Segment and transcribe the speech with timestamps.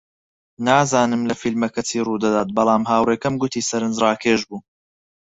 [0.67, 4.59] نازانم لە فیلمەکە چی ڕوودەدات، بەڵام هاوڕێکەم گوتی سەرنجڕاکێش بوو.